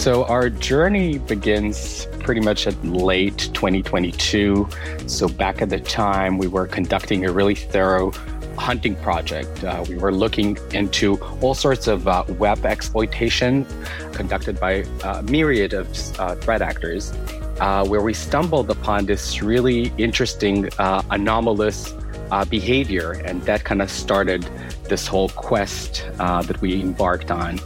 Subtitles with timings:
[0.00, 4.66] So, our journey begins pretty much at late 2022.
[5.06, 8.10] So, back at the time, we were conducting a really thorough
[8.56, 9.62] hunting project.
[9.62, 13.66] Uh, we were looking into all sorts of uh, web exploitation
[14.12, 15.86] conducted by a myriad of
[16.18, 17.12] uh, threat actors,
[17.60, 21.92] uh, where we stumbled upon this really interesting uh, anomalous
[22.30, 23.20] uh, behavior.
[23.26, 24.48] And that kind of started
[24.88, 27.60] this whole quest that we embarked on.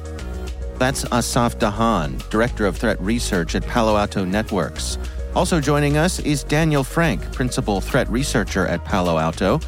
[0.79, 4.99] That's Assaf Dahan, Director of Threat Research at Palo Alto Networks.
[5.35, 9.61] Also joining us is Daniel Frank, Principal Threat Researcher at Palo Alto.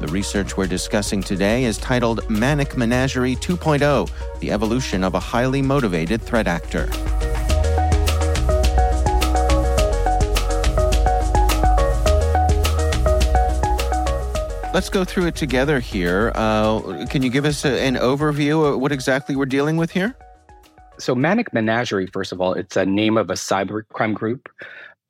[0.00, 4.10] The research we're discussing today is titled Manic Menagerie 2.0
[4.40, 6.88] The Evolution of a Highly Motivated Threat Actor.
[14.72, 16.32] Let's go through it together here.
[16.34, 20.16] Uh, can you give us a, an overview of what exactly we're dealing with here?
[21.02, 24.48] So, Manic Menagerie, first of all, it's a name of a cybercrime group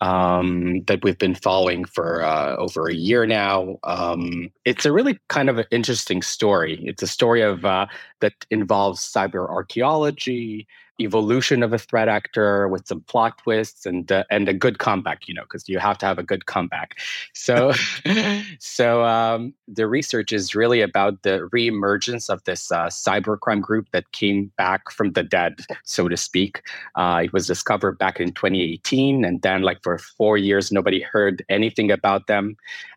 [0.00, 3.76] um, that we've been following for uh, over a year now.
[3.84, 6.82] Um, it's a really kind of an interesting story.
[6.82, 7.88] It's a story of uh,
[8.22, 10.66] that involves cyber archaeology,
[11.00, 15.26] evolution of a threat actor with some plot twists and uh, and a good comeback
[15.26, 16.98] you know because you have to have a good comeback.
[17.34, 17.72] So
[18.58, 24.10] so um, the research is really about the reemergence of this uh, cybercrime group that
[24.12, 26.62] came back from the dead so to speak.
[26.94, 31.44] Uh, it was discovered back in 2018 and then like for four years nobody heard
[31.48, 32.56] anything about them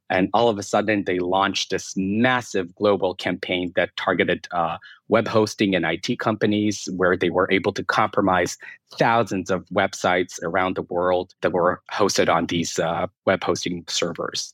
[0.09, 4.77] and all of a sudden, they launched this massive global campaign that targeted uh,
[5.07, 8.57] web hosting and IT companies, where they were able to compromise
[8.93, 14.53] thousands of websites around the world that were hosted on these uh, web hosting servers.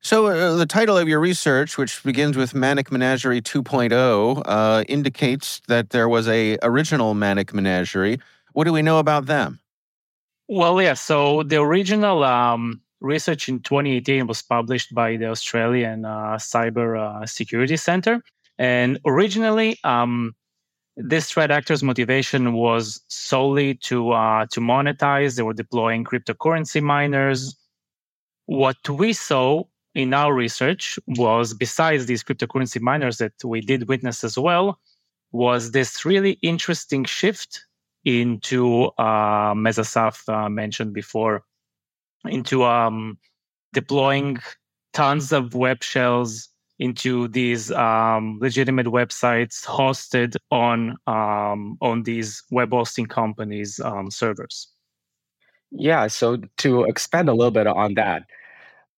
[0.00, 5.60] So, uh, the title of your research, which begins with Manic Menagerie 2.0, uh, indicates
[5.68, 8.18] that there was a original Manic Menagerie.
[8.52, 9.60] What do we know about them?
[10.48, 10.94] Well, yeah.
[10.94, 17.26] So the original um, research in 2018 was published by the Australian uh, Cyber uh,
[17.26, 18.22] Security Center.
[18.58, 20.34] And originally, um,
[20.96, 25.36] this threat actor's motivation was solely to uh, to monetize.
[25.36, 27.56] They were deploying cryptocurrency miners.
[28.46, 29.64] What we saw
[29.94, 34.78] in our research was, besides these cryptocurrency miners that we did witness as well,
[35.32, 37.64] was this really interesting shift
[38.04, 41.44] into, Assaf uh, mentioned before,
[42.24, 43.18] into um,
[43.72, 44.38] deploying
[44.92, 52.70] tons of web shells into these um, legitimate websites hosted on um, on these web
[52.70, 54.68] hosting companies' um, servers.
[55.70, 56.06] Yeah.
[56.08, 58.24] So to expand a little bit on that,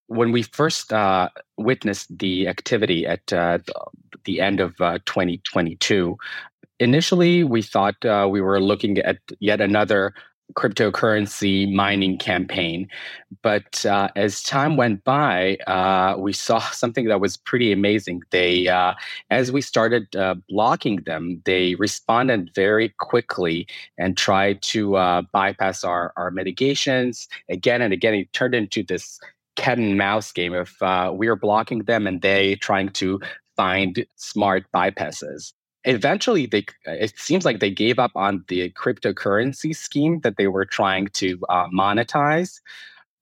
[0.06, 3.58] when we first uh, witnessed the activity at uh,
[4.24, 6.16] the end of uh, 2022,
[6.80, 10.14] initially we thought uh, we were looking at yet another
[10.52, 12.88] cryptocurrency mining campaign.
[13.42, 18.22] But uh, as time went by, uh, we saw something that was pretty amazing.
[18.30, 18.94] They, uh,
[19.30, 23.66] as we started uh, blocking them, they responded very quickly
[23.98, 28.14] and tried to uh, bypass our, our mitigations again and again.
[28.14, 29.18] It turned into this
[29.56, 33.20] cat and mouse game of uh, we are blocking them and they trying to
[33.56, 35.52] find smart bypasses
[35.84, 40.64] eventually they it seems like they gave up on the cryptocurrency scheme that they were
[40.64, 42.60] trying to uh, monetize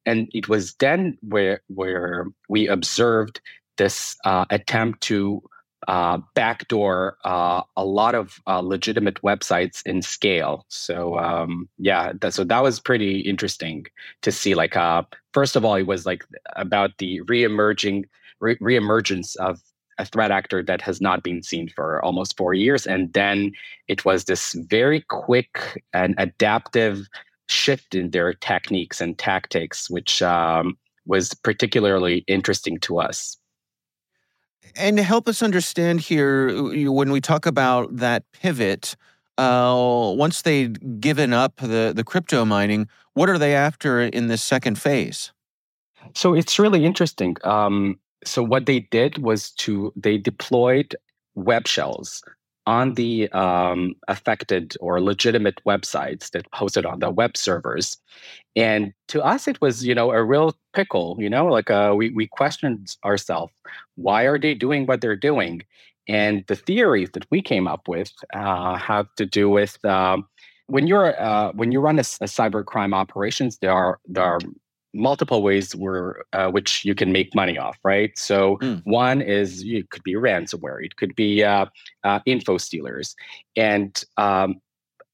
[0.06, 3.40] and it was then where where we observed
[3.76, 5.42] this uh, attempt to
[5.88, 10.64] uh, backdoor uh, a lot of uh, legitimate websites in scale.
[10.68, 13.86] So um, yeah, so that was pretty interesting
[14.22, 14.54] to see.
[14.54, 16.24] Like, uh, first of all, it was like
[16.54, 18.04] about the reemerging
[18.40, 19.60] re- reemergence of
[19.98, 23.52] a threat actor that has not been seen for almost four years, and then
[23.88, 27.06] it was this very quick and adaptive
[27.48, 33.36] shift in their techniques and tactics, which um, was particularly interesting to us
[34.76, 38.96] and help us understand here when we talk about that pivot.
[39.38, 44.42] Uh, once they'd given up the the crypto mining, what are they after in this
[44.42, 45.32] second phase?
[46.14, 47.36] So it's really interesting.
[47.44, 50.94] Um, so what they did was to they deployed
[51.34, 52.22] web shells
[52.66, 57.96] on the um, affected or legitimate websites that hosted on the web servers.
[58.54, 62.10] And to us, it was, you know, a real pickle, you know, like uh, we,
[62.10, 63.52] we questioned ourselves,
[63.96, 65.62] why are they doing what they're doing?
[66.08, 70.26] And the theories that we came up with uh, have to do with um,
[70.66, 74.40] when you're uh, when you run a, a cyber crime operations, there are there are
[74.94, 78.16] multiple ways where uh, which you can make money off, right?
[78.18, 78.82] So mm.
[78.84, 81.66] one is it could be ransomware, it could be uh,
[82.04, 83.14] uh, info stealers,
[83.56, 84.60] and um,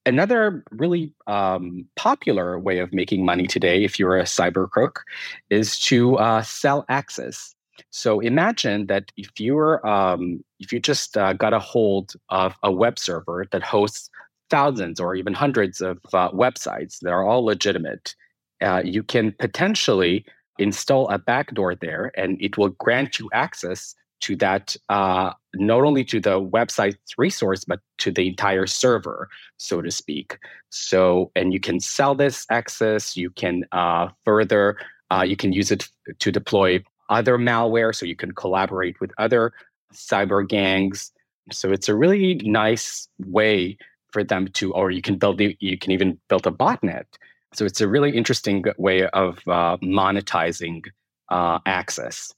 [0.07, 5.05] another really um, popular way of making money today, if you're a cyber crook,
[5.51, 7.55] is to uh, sell access.
[7.91, 12.73] So imagine that if you're um, if you just uh, got a hold of a
[12.73, 14.11] web server that hosts
[14.51, 18.15] thousands or even hundreds of uh, websites that are all legitimate
[18.63, 20.25] uh, you can potentially
[20.59, 26.05] install a backdoor there and it will grant you access to that uh, not only
[26.05, 30.39] to the website's resource but to the entire server so to speak.
[30.71, 34.77] So and you can sell this access you can uh, further
[35.11, 35.89] uh, you can use it
[36.19, 39.53] to deploy other malware so you can collaborate with other
[39.95, 41.11] cyber gangs.
[41.51, 43.79] So it's a really nice way
[44.11, 47.05] for them to or you can build you can even build a botnet
[47.55, 50.85] so it's a really interesting way of uh, monetizing
[51.29, 52.35] uh, access.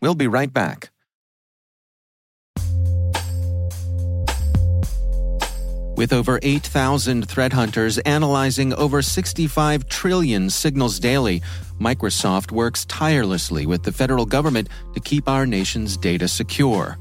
[0.00, 0.90] We'll be right back.
[5.96, 11.40] With over 8,000 threat hunters analyzing over 65 trillion signals daily,
[11.80, 16.98] Microsoft works tirelessly with the federal government to keep our nation's data secure.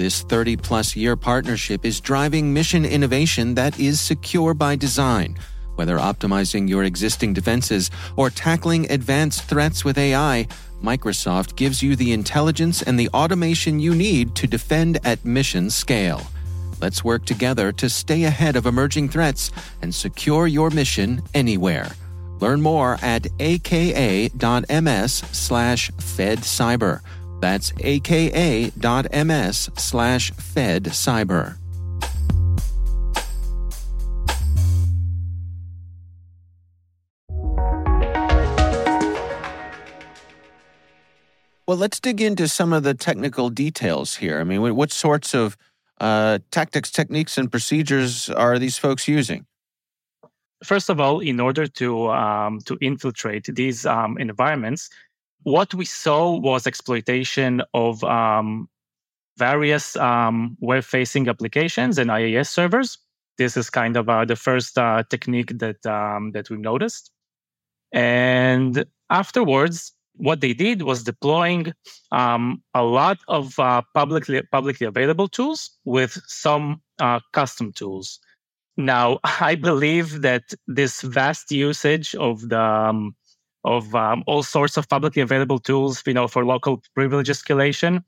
[0.00, 5.36] This 30 plus year partnership is driving mission innovation that is secure by design.
[5.74, 10.48] Whether optimizing your existing defenses or tackling advanced threats with AI,
[10.82, 16.22] Microsoft gives you the intelligence and the automation you need to defend at mission scale.
[16.80, 19.50] Let's work together to stay ahead of emerging threats
[19.82, 21.92] and secure your mission anywhere.
[22.40, 27.02] Learn more at aka.ms slash fedcyber.
[27.40, 31.56] That's aka.ms slash fed cyber.
[41.70, 44.40] Well, let's dig into some of the technical details here.
[44.40, 45.56] I mean, what sorts of
[46.00, 49.46] uh, tactics, techniques, and procedures are these folks using?
[50.64, 54.90] First of all, in order to um, to infiltrate these um, environments,
[55.42, 58.68] what we saw was exploitation of um,
[59.38, 62.98] various um, web-facing applications and IIS servers.
[63.38, 67.10] This is kind of uh, the first uh, technique that um, that we noticed.
[67.92, 71.72] And afterwards, what they did was deploying
[72.12, 78.20] um, a lot of uh, publicly publicly available tools with some uh, custom tools.
[78.76, 83.16] Now, I believe that this vast usage of the um,
[83.64, 88.02] of um, all sorts of publicly available tools, you know, for local privilege escalation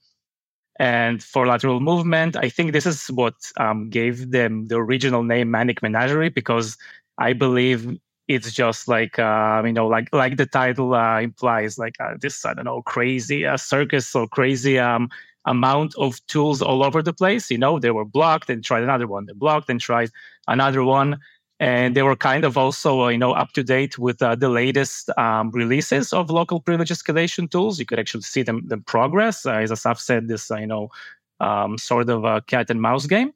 [0.78, 2.36] and for lateral movement.
[2.36, 6.76] I think this is what um, gave them the original name Manic Menagerie because
[7.18, 11.96] I believe it's just like uh, you know, like like the title uh, implies, like
[12.00, 15.10] uh, this I don't know, crazy uh, circus or crazy um,
[15.44, 17.50] amount of tools all over the place.
[17.50, 20.10] You know, they were blocked and tried another one, they blocked and tried
[20.48, 21.18] another one
[21.62, 25.16] and they were kind of also you know up to date with uh, the latest
[25.16, 27.78] um, releases of local privilege escalation tools.
[27.78, 29.46] You could actually see them the progress.
[29.46, 30.90] Uh, as Assaf said, this uh, you know
[31.38, 33.32] um, sort of a cat and mouse game.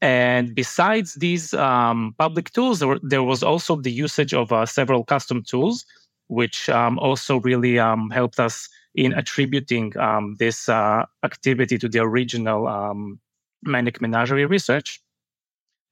[0.00, 4.64] And besides these um, public tools, there, were, there, was also the usage of uh,
[4.64, 5.84] several custom tools,
[6.28, 11.98] which um, also really um, helped us in attributing um, this uh, activity to the
[11.98, 12.62] original
[13.62, 15.02] Manic Menagerie research.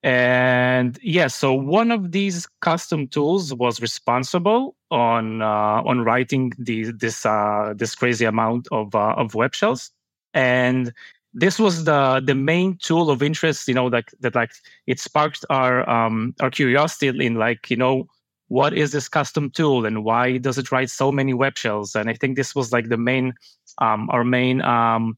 [0.03, 7.27] And yeah, so one of these custom tools was responsible on uh, on writing this
[7.27, 9.91] uh, this crazy amount of uh, of web shells,
[10.35, 10.93] and
[11.35, 13.67] this was the the main tool of interest.
[13.67, 14.53] You know, like that, like
[14.87, 18.07] it sparked our um, our curiosity in like you know
[18.49, 21.95] what is this custom tool and why does it write so many web shells?
[21.95, 23.35] And I think this was like the main
[23.79, 25.17] um, our main um,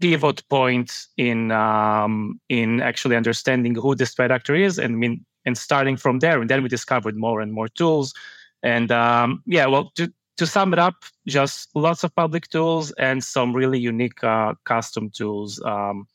[0.00, 5.24] pivot point in um, in actually understanding who this threat actor is, and I mean,
[5.44, 8.14] and starting from there, and then we discovered more and more tools.
[8.62, 13.22] And um, yeah, well, to to sum it up, just lots of public tools and
[13.22, 16.06] some really unique uh, custom tools um,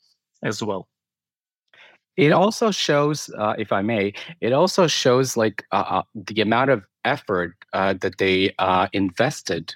[0.42, 0.88] as well.
[2.16, 6.70] It also shows, uh, if I may, it also shows like uh, uh the amount
[6.70, 9.74] of effort uh, that they uh, invested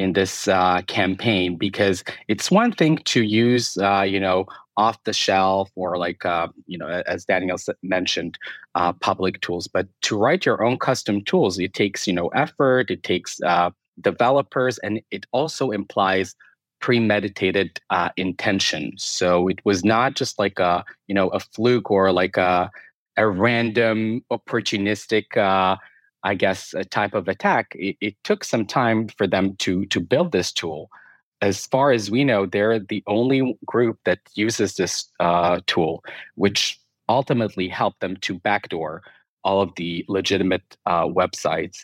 [0.00, 5.12] in this uh, campaign because it's one thing to use, uh, you know, off the
[5.12, 8.38] shelf or like, uh, you know, as Daniel mentioned,
[8.74, 12.90] uh, public tools, but to write your own custom tools, it takes, you know, effort,
[12.90, 16.34] it takes uh, developers, and it also implies
[16.80, 18.92] premeditated uh, intention.
[18.96, 22.70] So it was not just like a, you know, a fluke or like a,
[23.18, 25.36] a random opportunistic
[26.22, 30.00] I guess, a type of attack, it, it, took some time for them to to
[30.00, 30.90] build this tool.
[31.40, 36.78] As far as we know, they're the only group that uses this uh, tool, which
[37.08, 39.02] ultimately helped them to backdoor
[39.42, 41.78] all of the legitimate uh, websites.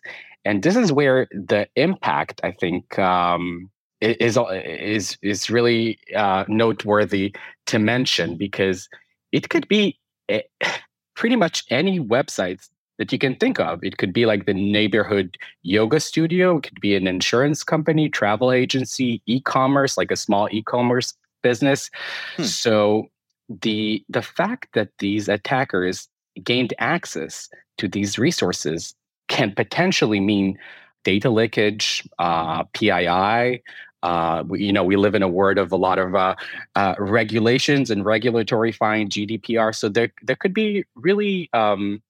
[0.45, 7.35] And this is where the impact, I think, um, is is is really uh, noteworthy
[7.67, 8.89] to mention because
[9.33, 9.99] it could be
[11.17, 13.83] pretty much any websites that you can think of.
[13.83, 18.53] It could be like the neighborhood yoga studio, it could be an insurance company, travel
[18.53, 21.91] agency, e-commerce, like a small e-commerce business.
[22.37, 22.45] Hmm.
[22.45, 23.11] So
[23.49, 26.09] the the fact that these attackers
[26.43, 27.49] gained access
[27.79, 28.95] to these resources
[29.29, 30.59] can potentially mean
[31.05, 33.63] data leakage, uh, PII.
[34.03, 36.35] Uh, we, you know, we live in a world of a lot of uh,
[36.75, 39.75] uh, regulations and regulatory fine, GDPR.
[39.75, 42.03] So there, there could be really um,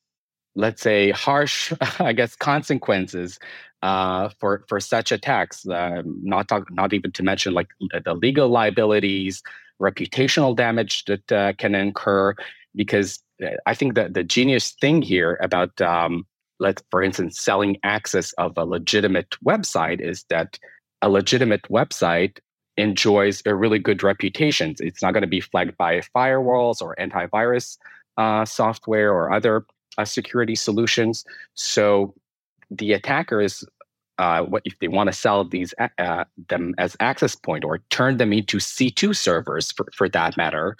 [0.56, 3.38] let's say harsh i guess consequences
[3.82, 7.68] uh, for for such attacks uh, not talk, not even to mention like
[8.04, 9.42] the legal liabilities
[9.80, 12.34] reputational damage that uh, can incur
[12.74, 16.26] because uh, i think that the genius thing here about um,
[16.58, 20.58] let for instance selling access of a legitimate website is that
[21.02, 22.38] a legitimate website
[22.76, 24.74] enjoys a really good reputation.
[24.80, 27.78] It's not going to be flagged by firewalls or antivirus
[28.16, 29.64] uh, software or other
[29.98, 31.24] uh, security solutions.
[31.54, 32.14] So
[32.70, 33.64] the attackers,
[34.18, 38.16] uh, what if they want to sell these uh, them as access point or turn
[38.16, 40.76] them into C2 servers for, for that matter,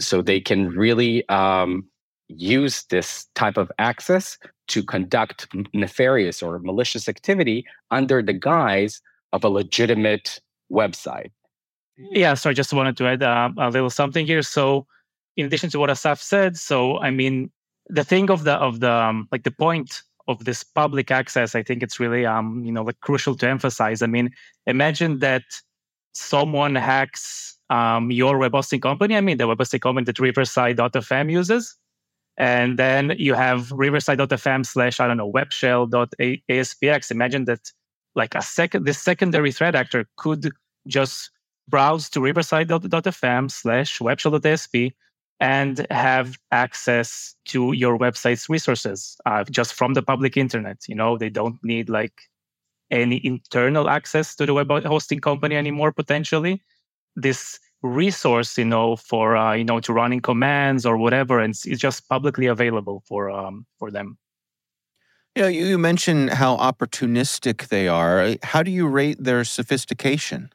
[0.00, 1.84] so they can really um,
[2.28, 4.38] use this type of access
[4.68, 9.00] to conduct nefarious or malicious activity under the guise
[9.32, 11.30] of a legitimate website.
[11.96, 14.42] Yeah, so I just wanted to add uh, a little something here.
[14.42, 14.86] So,
[15.36, 17.50] in addition to what Assaf said, so I mean,
[17.88, 21.62] the thing of the of the um, like the point of this public access i
[21.62, 24.02] think it's really um you know like crucial to emphasize.
[24.02, 24.30] I mean
[24.66, 25.44] imagine that
[26.12, 31.30] someone hacks um, your web hosting company i mean the web hosting company that riverside.fm
[31.30, 31.76] uses
[32.36, 37.72] and then you have riverside.fm slash i don't know webshell.aspx imagine that
[38.14, 40.50] like a second this secondary threat actor could
[40.86, 41.30] just
[41.68, 44.74] browse to riverside.fm slash webshell.asp
[45.40, 50.78] and have access to your website's resources uh, just from the public internet.
[50.88, 52.22] You know, they don't need like
[52.90, 56.62] any internal access to the web hosting company anymore, potentially.
[57.14, 61.80] This resource, you know, for, uh, you know, to running commands or whatever, and it's
[61.80, 64.18] just publicly available for, um, for them.
[65.36, 68.34] You know, you mentioned how opportunistic they are.
[68.42, 70.50] How do you rate their sophistication?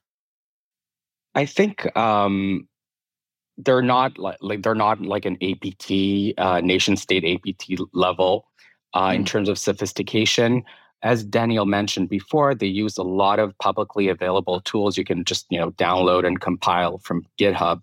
[1.36, 2.68] I think um,
[3.58, 8.48] they're not like, like they're not like an APT uh, nation state APT level
[8.94, 9.16] uh, mm.
[9.16, 10.64] in terms of sophistication.
[11.04, 15.46] As Daniel mentioned before, they use a lot of publicly available tools you can just
[15.50, 17.82] you know download and compile from GitHub.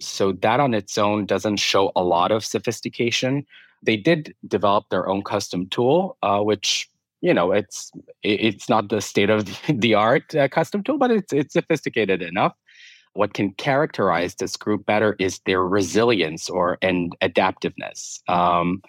[0.00, 3.46] So that on its own doesn't show a lot of sophistication.
[3.82, 7.90] They did develop their own custom tool, uh, which you know it's
[8.22, 12.54] it's not the state of the art uh, custom tool, but it's it's sophisticated enough
[13.16, 18.20] what can characterize this group better is their resilience or and adaptiveness.
[18.28, 18.82] Um,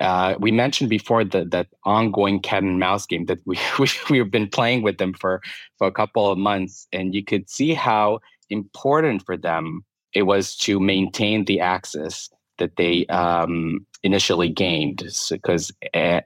[0.00, 4.30] uh, we mentioned before the, that ongoing cat and mouse game that we, we we've
[4.30, 5.42] been playing with them for
[5.78, 10.56] for a couple of months, and you could see how important for them it was
[10.56, 16.20] to maintain the access that they um, initially gained because uh,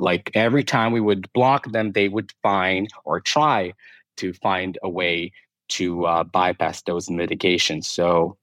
[0.00, 3.72] like every time we would block them they would find or try
[4.16, 5.32] to find a way
[5.68, 8.36] to uh, bypass those mitigations so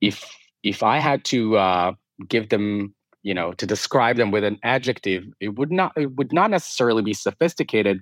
[0.00, 0.24] if
[0.62, 1.92] if i had to uh,
[2.28, 6.32] give them you know to describe them with an adjective it would not it would
[6.32, 8.00] not necessarily be sophisticated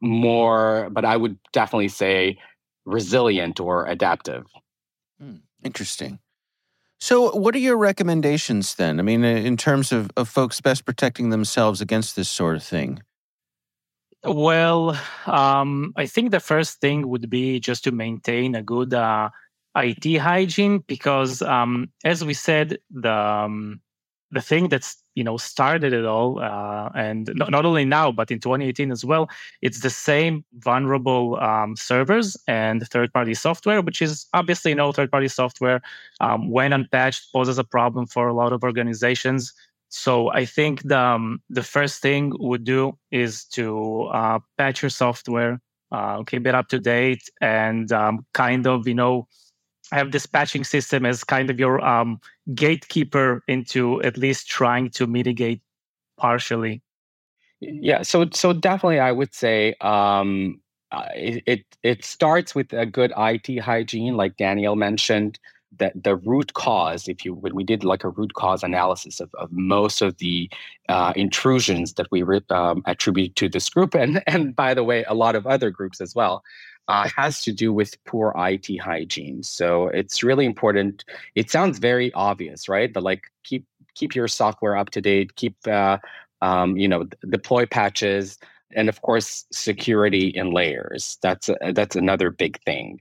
[0.00, 2.36] more but i would definitely say
[2.84, 4.44] resilient or adaptive
[5.18, 6.18] hmm, interesting
[7.02, 9.00] so, what are your recommendations then?
[9.00, 13.02] I mean, in terms of, of folks best protecting themselves against this sort of thing?
[14.24, 19.30] Well, um, I think the first thing would be just to maintain a good uh,
[19.76, 23.80] IT hygiene because, um, as we said, the um,
[24.30, 28.30] the thing that's you know started it all uh, and not, not, only now but
[28.30, 29.28] in 2018 as well
[29.60, 35.80] it's the same vulnerable um, servers and third-party software which is obviously no third-party software.
[36.20, 39.52] Um, when unpatched poses a problem for a lot of organizations
[39.90, 44.90] so i think the, um, the first thing would do is to uh, patch your
[44.90, 45.60] software
[45.92, 49.26] uh, keep it up to date and um, kind of you know
[49.92, 52.20] have this patching system as kind of your um,
[52.54, 55.60] gatekeeper into at least trying to mitigate
[56.16, 56.82] partially.
[57.60, 60.60] Yeah, so so definitely, I would say um,
[60.92, 65.38] uh, it, it it starts with a good IT hygiene, like Daniel mentioned.
[65.78, 69.30] That the root cause, if you when we did like a root cause analysis of,
[69.34, 70.50] of most of the
[70.88, 75.14] uh, intrusions that we um, attribute to this group, and and by the way, a
[75.14, 76.42] lot of other groups as well,
[76.90, 79.44] uh, has to do with poor IT hygiene.
[79.44, 81.04] So it's really important.
[81.36, 82.92] It sounds very obvious, right?
[82.92, 85.36] But like keep keep your software up to date.
[85.36, 85.98] Keep uh,
[86.42, 88.38] um, you know deploy patches,
[88.74, 91.16] and of course security in layers.
[91.22, 93.00] That's a, that's another big thing.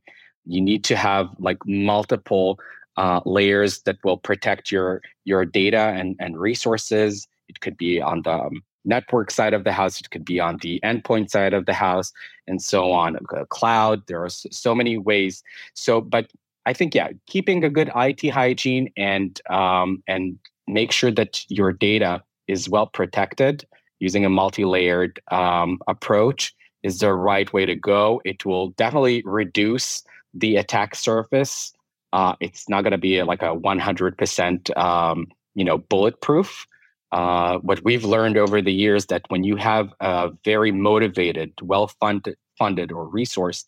[0.50, 2.60] You need to have like multiple
[2.98, 7.28] uh, layers that will protect your your data and and resources.
[7.48, 10.58] It could be on the um, network side of the house, it could be on
[10.58, 12.12] the endpoint side of the house,
[12.48, 13.18] and so on.
[13.50, 15.44] Cloud, there are so many ways.
[15.74, 16.32] So, but
[16.66, 21.72] I think yeah, keeping a good IT hygiene and um, and make sure that your
[21.72, 23.66] data is well protected
[24.00, 28.22] using a multi-layered um, approach is the right way to go.
[28.24, 31.74] It will definitely reduce the attack surface.
[32.12, 36.66] Uh, it's not going to be like a 100% um, you know bulletproof
[37.12, 41.88] uh, what we've learned over the years that when you have a very motivated, well
[42.00, 43.66] funded, funded or resourced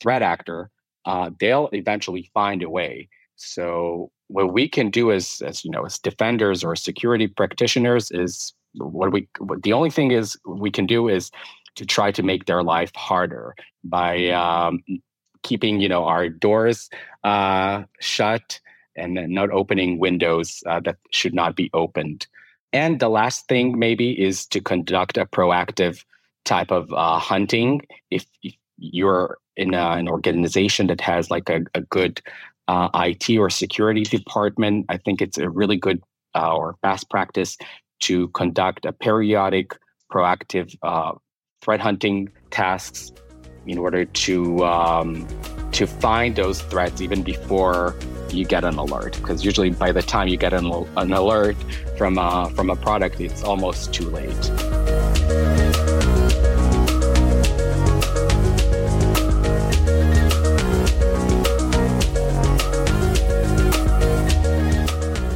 [0.00, 0.70] threat actor,
[1.06, 3.08] uh, they'll eventually find a way.
[3.36, 8.52] So what we can do as, as you know, as defenders or security practitioners is
[8.74, 9.28] what we.
[9.38, 11.30] What the only thing is we can do is
[11.76, 14.82] to try to make their life harder by um,
[15.42, 16.90] keeping you know our doors
[17.24, 18.60] uh, shut
[18.96, 22.26] and not opening windows uh, that should not be opened.
[22.72, 26.04] And the last thing maybe is to conduct a proactive
[26.44, 27.82] type of uh, hunting.
[28.10, 32.20] If, if you're in a, an organization that has like a, a good
[32.68, 36.02] uh, IT or security department, I think it's a really good
[36.34, 37.58] uh, or best practice
[38.00, 39.76] to conduct a periodic
[40.10, 41.12] proactive uh,
[41.62, 43.12] threat hunting tasks
[43.66, 45.26] in order to um,
[45.72, 47.96] to find those threats even before
[48.30, 49.16] you get an alert.
[49.16, 51.56] Because usually by the time you get an, an alert
[51.96, 54.81] from a, from a product it's almost too late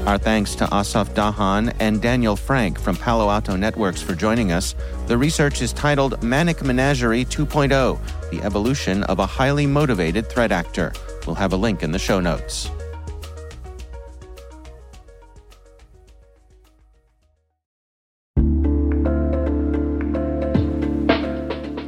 [0.07, 4.77] Our thanks to Assaf Dahan and Daniel Frank from Palo Alto Networks for joining us.
[5.09, 10.92] The research is titled Manic Menagerie 2.0 The Evolution of a Highly Motivated Threat Actor.
[11.27, 12.71] We'll have a link in the show notes.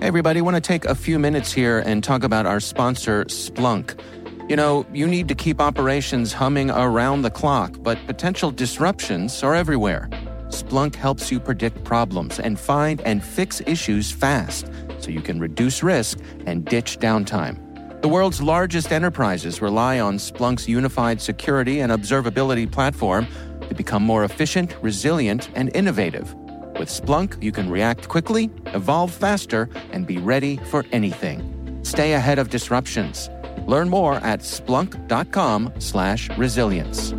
[0.00, 3.26] Hey, everybody, I want to take a few minutes here and talk about our sponsor,
[3.26, 3.96] Splunk.
[4.48, 9.54] You know, you need to keep operations humming around the clock, but potential disruptions are
[9.54, 10.08] everywhere.
[10.48, 15.82] Splunk helps you predict problems and find and fix issues fast so you can reduce
[15.82, 17.60] risk and ditch downtime.
[18.00, 23.26] The world's largest enterprises rely on Splunk's unified security and observability platform
[23.68, 26.32] to become more efficient, resilient, and innovative.
[26.78, 31.80] With Splunk, you can react quickly, evolve faster, and be ready for anything.
[31.82, 33.28] Stay ahead of disruptions.
[33.68, 37.12] Learn more at splunk.com slash resilience.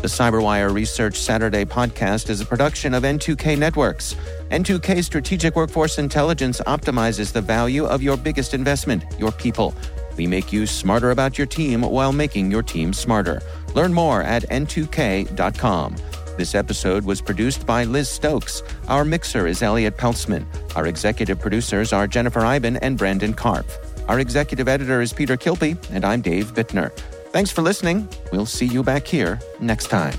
[0.00, 4.14] The Cyberwire Research Saturday podcast is a production of N2K Networks.
[4.52, 9.74] N2K Strategic Workforce Intelligence optimizes the value of your biggest investment, your people.
[10.18, 13.40] We make you smarter about your team while making your team smarter.
[13.74, 15.96] Learn more at n2k.com.
[16.36, 18.62] This episode was produced by Liz Stokes.
[18.88, 20.44] Our mixer is Elliot Peltzman.
[20.76, 23.78] Our executive producers are Jennifer Eiben and Brandon Karpf.
[24.08, 26.92] Our executive editor is Peter Kilpe, and I'm Dave Bittner.
[27.32, 28.08] Thanks for listening.
[28.32, 30.14] We'll see you back here next time.